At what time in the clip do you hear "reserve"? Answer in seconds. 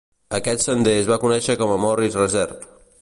2.23-2.59